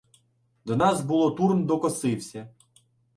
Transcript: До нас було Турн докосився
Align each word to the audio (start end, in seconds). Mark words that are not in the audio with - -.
До 0.65 0.75
нас 0.75 1.01
було 1.01 1.31
Турн 1.31 1.65
докосився 1.65 2.49